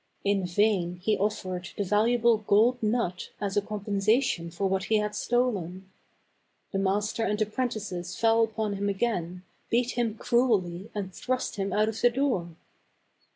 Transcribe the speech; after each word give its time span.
In 0.23 0.47
vain 0.47 0.95
he 0.95 1.15
offered 1.15 1.69
the 1.77 1.83
valuable 1.83 2.37
gold 2.39 2.81
nut 2.81 3.29
as 3.39 3.55
a 3.55 3.61
compensation 3.61 4.49
for 4.49 4.65
what 4.65 4.85
he 4.85 4.95
had 4.97 5.13
stolen. 5.13 5.91
The 6.71 6.79
master 6.79 7.23
and 7.23 7.39
apprentices 7.39 8.15
fell 8.15 8.43
upon 8.43 8.73
him 8.77 8.89
again, 8.89 9.43
beat 9.69 9.91
him 9.91 10.17
cruelly 10.17 10.89
and 10.95 11.13
thrust 11.13 11.57
him 11.57 11.71
out 11.71 11.87
of 11.87 12.01
the 12.01 12.09
door. 12.09 12.55